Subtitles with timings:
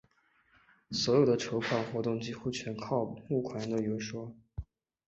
[0.89, 4.35] 所有的筹款活动几乎全靠募款人的游说。